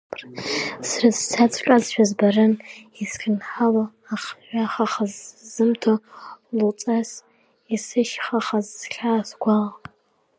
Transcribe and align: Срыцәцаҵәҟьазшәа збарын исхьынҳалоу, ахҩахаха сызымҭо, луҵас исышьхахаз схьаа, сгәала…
Срыцәцаҵәҟьазшәа 0.87 2.03
збарын 2.09 2.53
исхьынҳалоу, 3.01 3.87
ахҩахаха 4.13 5.05
сызымҭо, 5.15 5.93
луҵас 6.57 7.09
исышьхахаз 7.75 8.67
схьаа, 8.79 9.19
сгәала… 9.29 9.69